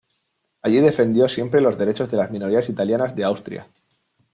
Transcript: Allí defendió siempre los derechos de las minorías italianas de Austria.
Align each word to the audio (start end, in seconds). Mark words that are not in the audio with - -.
Allí 0.63 0.79
defendió 0.79 1.27
siempre 1.27 1.61
los 1.61 1.77
derechos 1.77 2.09
de 2.09 2.17
las 2.17 2.31
minorías 2.31 2.67
italianas 2.69 3.15
de 3.15 3.23
Austria. 3.23 3.67